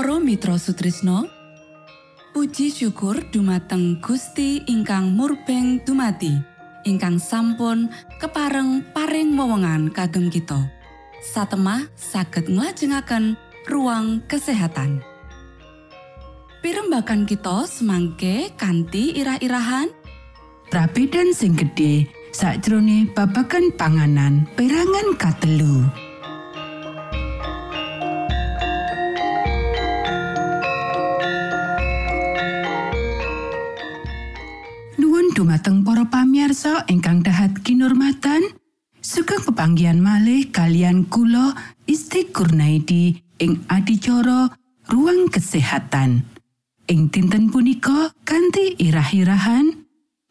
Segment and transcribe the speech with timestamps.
[0.00, 1.28] Mitra Sutrisno
[2.32, 6.40] Puji syukur dumateng Gusti ingkang murbeng dumati
[6.88, 10.56] ingkang sampun kepareng paring wewenngan kagem kita.
[11.20, 13.36] Satemah saged nglajengaken
[13.68, 15.04] ruang kesehatan.
[16.64, 19.92] Pirembakan kita semangke kanthi irah-irahan.
[20.72, 26.09] Prabedan sing gedhe sakjroning babagan panganan perangan katelu.
[35.40, 38.44] Dumateng para pamiarsa ingkang dahat kinurmatan
[39.00, 41.56] sugeng pepanggian malih kalian kula
[41.88, 44.52] Isti Kurnaidi ing adicara
[44.92, 46.28] ruang kesehatan
[46.92, 49.80] ing dinten punika kanthi irah-irahan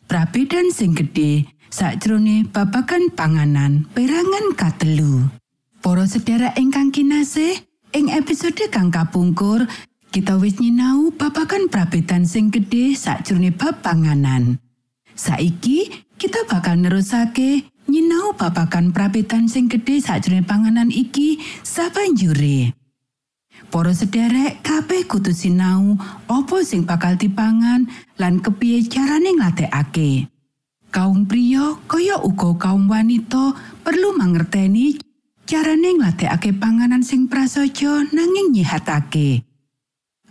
[0.06, 5.26] prabedan sing gedhe sakjrone babagan panganan perangan katelu
[5.82, 7.58] Para sedherek ingkang kinasih
[7.98, 9.66] ing episode kang kapungkur
[10.14, 14.62] kita wis nyinau babagan prabedan sing gedhe sakjroning bab panganan.
[15.20, 22.72] Saiki kita bakal nerusake nyinau babakan prabetan sing gedhe sakjroning panganan iki sabanjure.
[23.68, 26.00] Para sederek kabeh kudu sinau
[26.32, 30.32] apa sing bakal dipangan lan kepiye carane nglatekake.
[30.88, 35.04] Kaum pria kaya uga kaum wanita perlu mangerteni
[35.44, 39.44] carane nglatekake panganan sing prasaja nanging nyihatake.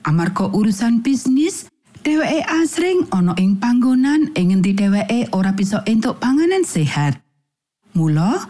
[0.00, 1.68] Amarga urusan bisnis,
[2.08, 7.20] dheweke asring ana ing panggonan ing ngendi dheweke ora bisa entuk panganan sehat.
[7.92, 8.48] Mula,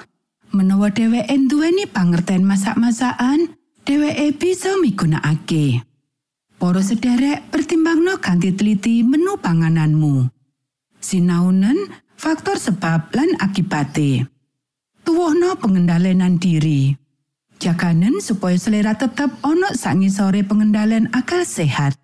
[0.54, 5.82] menawa dheweke duweni pangerten masak-masakan, dheweke bisa migunakake.
[6.54, 10.30] Para sederek pertimbangno kanthi teliti menu pangananmu.
[11.02, 14.22] Sinaunen faktor sebab lan akibate.
[15.02, 16.94] Tuwohno pengendalian diri.
[17.58, 21.98] Jaganen supaya selera tetap ono sangisore pengendalian akal sehat.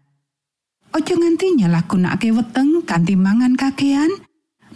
[0.94, 4.14] Ojo nganti nyalahgunakake weteng kanthi mangan kakean,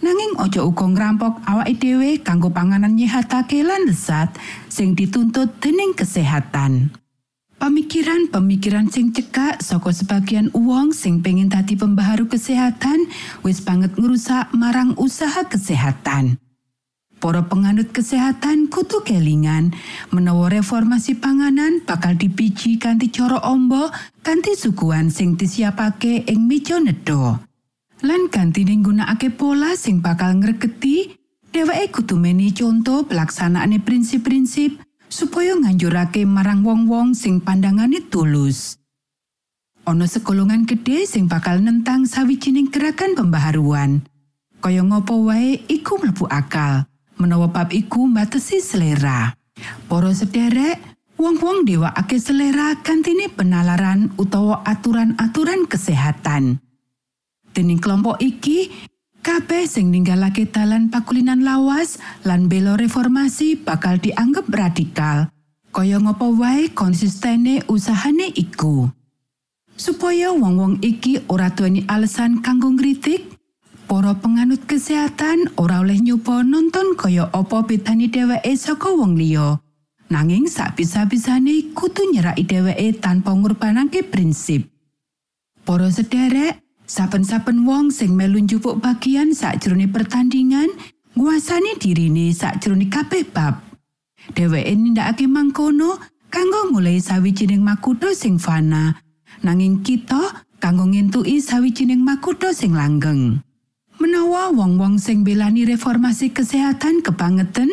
[0.02, 4.34] nanging ojo uga ngrampok awake dhewe kanggo panganan nyehatake lan lesat
[4.66, 6.90] sing dituntut dening kesehatan.
[7.62, 13.06] Pemikiran-pemikiran sing cekak saka sebagian uwong sing pengin dadi pembaharu kesehatan
[13.46, 16.34] wis banget ngrusak marang usaha kesehatan.
[17.18, 19.74] Para penganut kesehatan kutu kelingan
[20.14, 23.90] menawa reformasi panganan bakal dipiji kanthi cara ombo
[24.22, 27.42] kanthi suguhan sing disiapake ing meja nedha.
[28.06, 31.18] Lan ganti nggunakake pola sing bakal ngregeti,
[31.50, 34.78] dheweke kudu meni conto pelaksanaane prinsip-prinsip
[35.10, 38.78] supaya nganjurake marang wong-wong sing pandangane tulus.
[39.82, 44.06] Ana sekolongan gede sing bakal nentang sawijining gerakan pembaharuan.
[44.62, 46.87] Kaya ngopo wae iku mlebu akal.
[47.18, 49.34] Menawa bab iku mbatesi selera.
[49.90, 50.78] Para sederek,
[51.18, 56.62] wong-wong dewakake selera kantine penalaran utawa aturan-aturan kesehatan.
[57.50, 58.70] Dening kelompok iki,
[59.26, 65.28] kabeh sing ninggalake dalan pakulinan lawas lan belo reformasi bakal dianggap radikal.
[65.74, 68.88] Kaya ngopo wae konsistene usahane iku.
[69.78, 73.37] supaya wong-wong iki ora duweni alasan kanggo ngritik
[73.88, 79.56] para penganut kesehatan ora oleh nyoba nonton kaya apa bedani dheweke saka wong liya.
[80.12, 84.68] Nanging sak bisa-bisane kudu nyeraki dheweke tanpa ngurbanake prinsip.
[85.64, 90.68] Para sederek saben-saben wong sing melu njupuk bagian sakjroning pertandingan
[91.16, 93.64] nguasani dirine sakjroning kabeh bab.
[94.36, 95.96] Dheweke nindakake mangkono
[96.28, 99.00] kanggo mulai sawijining makuto sing fana.
[99.40, 103.40] Nanging kita kanggo ngentuki sawijining makutha sing langgeng.
[103.98, 107.66] Menawa wong-wong sing belani reformasi kesehatan kebangetan,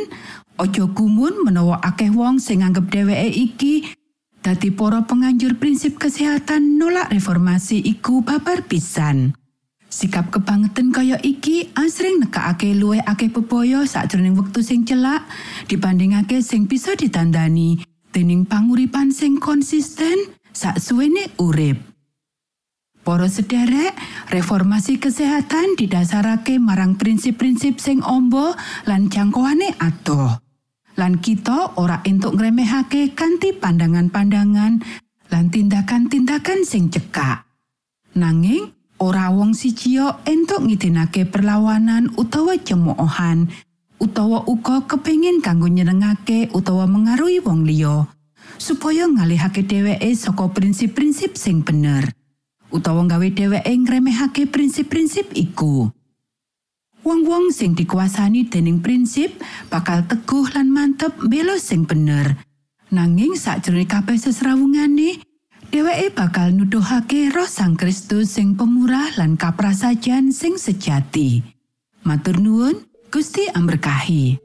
[0.57, 3.93] ojo gumun menawa akeh wong sing nganggep dheweke iki
[4.41, 9.37] dadi para penganjur prinsip kesehatan nolak reformasi iku babar pisan.
[9.85, 15.29] Sikap kebangetan kaya iki asring nekakake luwih akeh bebaya sakjroning wektu sing celak
[15.69, 21.94] dibandingake sing bisa ditandani dening panguripan sing konsisten sak suwene urip.
[23.05, 23.93] Para sederek,
[24.33, 28.57] reformasi kesehatan didasarake marang prinsip-prinsip sing ombo
[28.89, 30.41] lan jangkauane atuh.
[30.97, 34.81] Lan kita ora entuk ngremehake kanthi pandangan-pandangan
[35.29, 37.45] lan tindakan-tindakan sing cekak.
[38.17, 43.53] Nanging ora wong sijio entuk ngidinake perlawanan utawa cemoohan
[44.01, 48.09] utawa uga kepingin kanggo nyenengake utawa mengaruhi wong liya.
[48.57, 52.07] supaya ngalihake dheweke saka prinsip-prinsip sing bener
[52.69, 55.89] utawa nggawe dheweke ngremehake prinsip-prinsip iku.
[57.05, 59.37] Wong-wong sing dikuasani dening prinsip
[59.69, 62.37] bakal teguh lan mantep belo sing bener.
[62.89, 65.21] Nanging sakjroning kabeh sesrawungane
[65.69, 71.45] dheweke bakal nuduhake roh sang Kristus sing pemurah lan kaprasajan sing sejati.
[72.05, 74.44] Matur nuwun Gusti amberkahi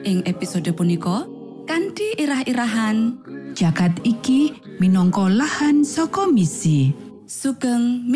[0.00, 1.28] Ing episode punika
[1.68, 3.20] kanthi irah-irahan
[3.52, 6.96] Jagat iki minangka lahan saka misi.
[7.28, 8.08] sugeng.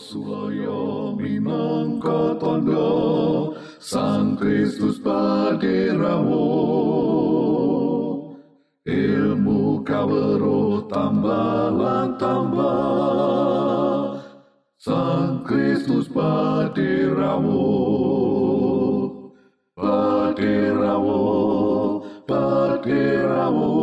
[0.00, 6.48] Suloyo minangka tondo Sang Kristus paderamu
[8.88, 14.24] Ilmu kawero tambah tambah
[14.80, 17.60] Sang Kristus paderamu
[20.98, 23.78] Paderamu Paderamu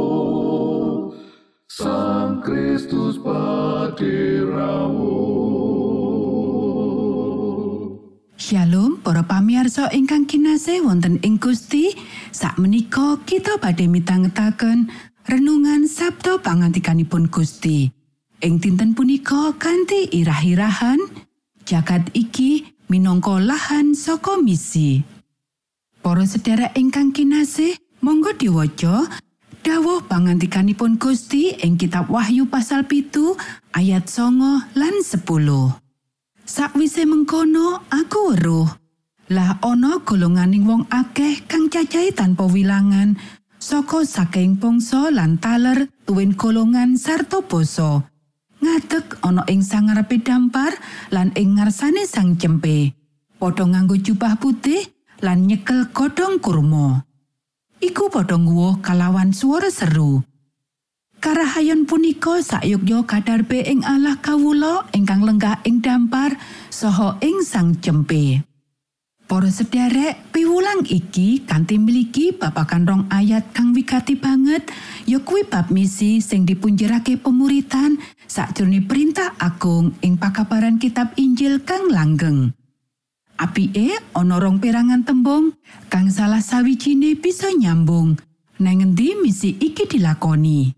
[1.71, 5.15] Sang Kristus paderamu
[8.35, 11.95] Shalom para pamiarsa ingkang kinasih wonten ing Gusti.
[12.35, 14.91] Sakmenika kita badhe mitangetaken
[15.25, 17.89] renungan Sabto pangantikanipun Gusti.
[18.43, 20.99] Ing dinten punika kanthi irah-irahan
[21.63, 25.14] jagat iki minangka lahan saka misi
[26.05, 29.09] Para sedherek ingkang kinasih monggo diwaca
[29.65, 33.33] dawuh pangantikanipun Gusti ing kitab Wahyu pasal pitu
[33.73, 35.25] ayat songo lan 10
[36.45, 38.69] Sakwise mengkono aku weruh.
[39.33, 43.17] Lah ana golonganing wong akeh kang cacahe tanpa wilangan
[43.57, 48.05] saka saking bangsa lan taler tuwin golongan sarta basa.
[48.61, 50.69] Ngadeg ana ing sangarepe dampar
[51.09, 52.93] lan ing ngarsane sang cempe.
[53.41, 57.05] Padha nganggo jubah putih lan nyekel godhong kurma.
[57.79, 60.23] Iku padha nguwuh kalawan swara seru.
[61.19, 66.37] Karahayon punika sayukya kadarbe ing Allah kawula ingkang lenggah ing dampar
[66.69, 68.45] saha ing sang cempe.
[69.25, 74.69] Para sederek, piwulang iki kanthi miliki babakan rong ayat kang wigati banget,
[75.09, 77.97] ya kuwi bab misi sing dipunjerake pemuritan
[78.29, 82.53] sakjroning perintah agung ing pakabaran kitab Injil kang langgeng.
[83.35, 85.59] Apike ana rong perangan tembung
[85.91, 88.15] kang salah sawijine bisa nyambung
[88.63, 90.71] nang endi misi iki dilakoni.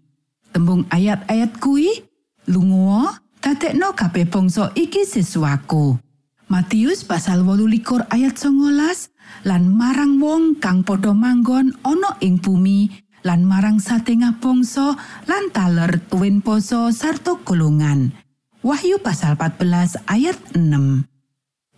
[0.50, 2.02] Tembung ayat-ayat kuwi
[2.50, 6.02] lunga dadekno kabeh bangsa iki siswaku.
[6.50, 12.90] Matius pasal 18 ayat 19 lan marang wong kang padha manggon ana ing bumi
[13.22, 14.98] lan marang satengah bangsa
[15.30, 18.18] lan taler tuwin poso sarta golongan.
[18.66, 21.17] Wahyu pasal 14 ayat 6.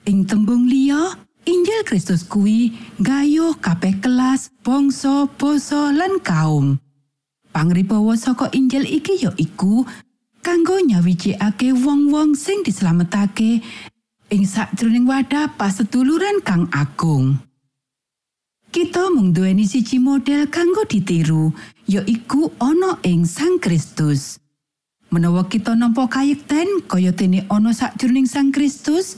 [0.08, 1.18] Ing tembung liya,
[1.50, 6.78] Injil Kristus kuwi gayuh kabeh kelas, bangsa, basa lan kaum.
[7.50, 9.82] Pangribawa saka Injil iki ya iku
[10.46, 13.66] kanggo nyawijikake wong-wong sing dislametake
[14.30, 17.42] ing sakjroning wadah paseduluran kang agung.
[18.70, 21.50] Kita mung duweni siji model kanggo ditiru,
[21.90, 24.38] ya iku ana ing Sang Kristus.
[25.10, 29.18] Menawa kita nampa kayekten kaya dene ana sakjroning Sang Kristus,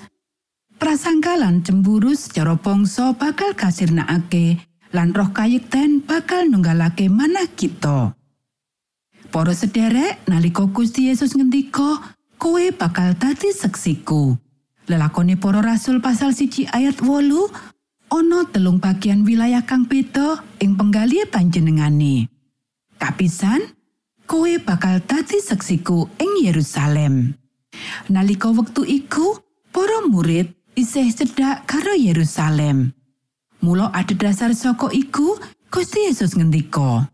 [0.81, 4.57] prasangka lan cemburu secara bangsa bakal kasirnakake
[4.97, 8.17] lan roh kayekten bakal nunggalake manah kita.
[9.29, 14.33] Para sederek nalika Gusti Yesus ngendika, kowe bakal dadi seksiku.
[14.89, 17.47] Lelakone para rasul pasal siji ayat wolu,
[18.09, 22.27] ana telung bagian wilayah kang beda ing penggali panjenengane.
[22.97, 23.61] Kapisan,
[24.25, 27.37] kowe bakal dadi seksiku ing Yerusalem.
[28.11, 29.39] Nalika wektu iku,
[29.71, 32.95] para murid isih cedhak karo Yerusalem.
[33.61, 35.37] Mula ada dasar saka iku,
[35.69, 37.07] Gusti Yesus ngendika,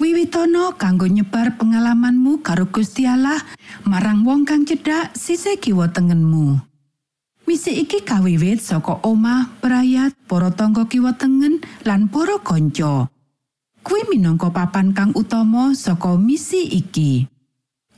[0.00, 3.36] Wiwitono kanggo nyebar pengalamanmu karo Gusti Allah
[3.84, 6.56] marang wong kang cedhak sisih kiwa tengenmu.
[7.44, 13.12] Misi iki kawiwit saka omah, perayat, para tangga kiwa tengen lan para kanca.
[13.84, 17.28] Kuwi minangka papan kang utama saka misi iki.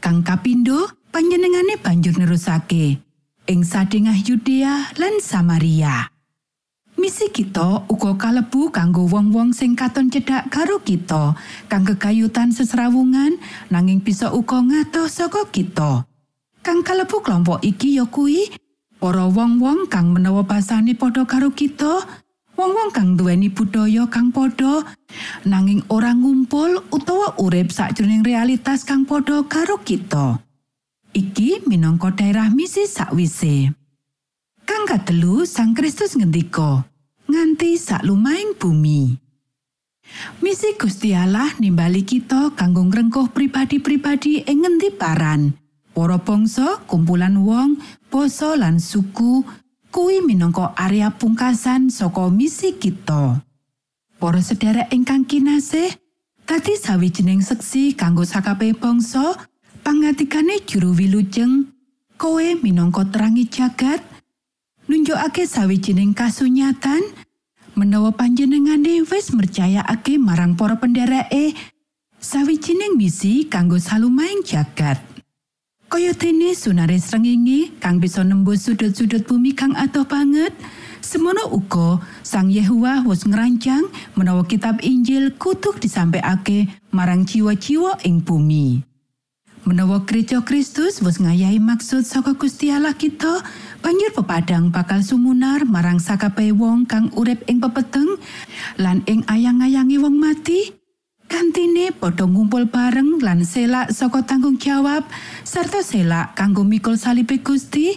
[0.03, 3.02] Kang kapindo, panjenengane banjur nerusake
[3.51, 6.07] ing sadengah Yudea lan Samaria.
[6.95, 11.35] Misi kita uga kalebu kanggo wong-wong sing katon cedhak karo kita,
[11.67, 13.43] kang kegayutan sesrawungan
[13.75, 16.07] nanging bisa uga ngadoh saka kita.
[16.63, 18.55] Kang kalebu kelompok iki ya kuwi
[19.03, 22.07] para wong-wong kang menawa basane padha karo kita,
[22.55, 24.87] wong-wong kang duweni budaya kang padha
[25.43, 30.39] nanging ora ngumpul utawa urip sakjroning realitas kang padha karo kita.
[31.13, 33.69] Iki minangka daerah misi sakwise.
[34.65, 36.89] Kang katelu Sang Kristus ngendika,
[37.29, 39.21] nganti sak lumahing bumi.
[40.41, 45.53] Misi Gusti Allah nimbali kita kanggo ngrengkuh pribadi-pribadi ing ngendi paran.
[45.93, 47.77] Para bangsa, kumpulan wong,
[48.09, 49.45] basa lan suku
[49.93, 53.45] kuwi minangka area pungkasan saka misi kita.
[54.17, 55.93] Para sedherek ingkang kinasih,
[56.49, 59.37] dadi sawijining seksi kanggo sakabeh bangsa,
[59.83, 61.67] pangatikane juru wilujeng,
[62.17, 64.01] kowe minangka terangi jagat,
[64.87, 67.03] nunjukake sawijining kasunyatan,
[67.75, 71.55] menawa panjenengane wis mercayakake marang para pendereke
[72.23, 75.03] sawijining misi kanggo salumaing jagat.
[75.93, 80.57] Kaya dene sunare srengenge kang bisa nembus sudut-sudut bumi kang adoh banget,
[81.05, 86.65] semono uga Sang Yehuwa wis ngerancang menawa kitab Injil kutuk disampaiake
[86.97, 88.92] marang jiwa-jiwa ing bumi.
[89.63, 93.47] Menawa Gereja Kristus wis ngayahi maksud saka Gusti Allah kita,
[93.79, 98.19] banjur pepadang bakal sumunar marang sakabeh wong kang urip ing pepeteng
[98.75, 100.75] lan ing ayang-ayangi wong mati.
[101.31, 105.07] Kantine padha ngumpul bareng lan selak saka tanggung jawab
[105.47, 107.95] sarta selak kanggo mikul salibe Gusti.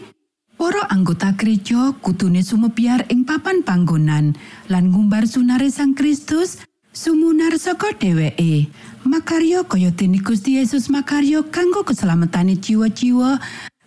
[0.56, 4.38] Para anggota gereja kutune sumebiar ing papan panggonan
[4.70, 6.62] lan ngumbar sunare Sang Kristus
[6.96, 8.72] sumunar saka dheweke.
[9.04, 13.38] Makaryo kaya dene Gusti Yesus makaryo kanggo keselamatane jiwa-jiwa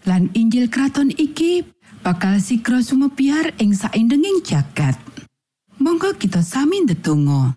[0.07, 1.67] lan Injil kraton iki
[2.05, 4.95] bakal sigra sumebiar ing saindenging jagat.
[5.81, 7.57] Monggo kita sami ndedonga.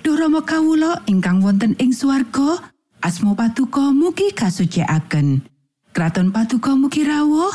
[0.00, 2.70] Duh Rama kawula ingkang wonten ing swarga,
[3.02, 5.42] asma patuko mugi kasucikaken.
[5.92, 7.50] Kraton patuko mugi rawuh,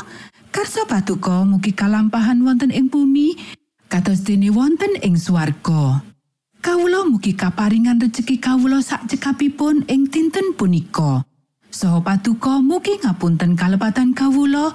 [0.52, 3.34] karsa patuko mugi kalampahan wonten ing bumi,
[3.88, 6.13] kados dene wonten ing swarga.
[6.64, 11.20] Kawula mugi kaparingan rejeki kawula sak cekapipun ing dinten punika.
[11.68, 14.72] Saha patuko mugi ngapunten kalepatan kawula,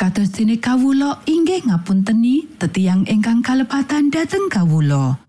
[0.00, 5.20] kados dene kawula inggih ngapunteni tetiang ingkang kalepatan dhateng kawula.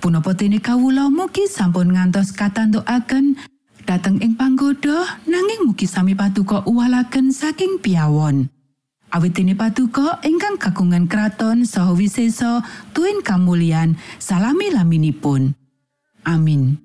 [0.00, 3.36] Punapa dene kawula mugi sampun ngantos katantukaken
[3.84, 8.48] dhateng ing panggoda nanging mugi sami patuko uwalaken saking piawon.
[9.10, 12.62] Awit dene patuko ingkang kagungan kraton saha wisesa
[12.94, 15.50] tuwin kamulyan salami laminipun.
[16.22, 16.78] Amin.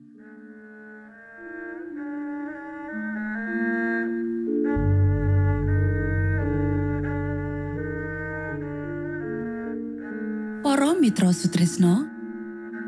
[10.65, 12.09] Para Mitra Sutrisno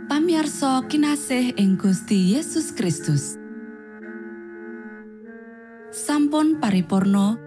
[0.10, 3.38] pamiarsa kinasih ing Gusti Yesus Kristus
[5.94, 7.47] sampun paripurno